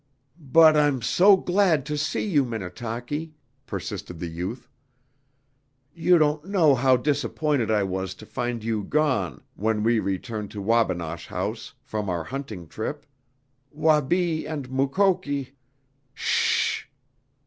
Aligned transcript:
"But 0.51 0.75
I'm 0.75 1.03
so 1.03 1.37
glad 1.37 1.85
to 1.85 1.95
see 1.95 2.27
you, 2.27 2.43
Minnetaki," 2.43 3.35
persisted 3.67 4.17
the 4.17 4.25
youth. 4.29 4.67
"You 5.93 6.17
don't 6.17 6.43
know 6.43 6.73
how 6.73 6.97
disappointed 6.97 7.69
I 7.69 7.83
was 7.83 8.15
to 8.15 8.25
find 8.25 8.63
you 8.63 8.83
gone 8.83 9.43
when 9.53 9.83
we 9.83 9.99
returned 9.99 10.49
to 10.57 10.59
Wabinosh 10.59 11.27
House 11.27 11.75
from 11.83 12.09
our 12.09 12.23
hunting 12.23 12.67
trip. 12.67 13.05
Wabi 13.71 14.47
and 14.47 14.71
Mukoki" 14.71 15.53
"Sh 16.15 16.81
h 16.85 16.87
h 16.87 16.87
h!" 16.87 16.89